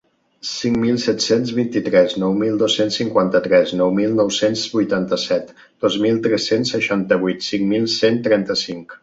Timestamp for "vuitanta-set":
4.77-5.53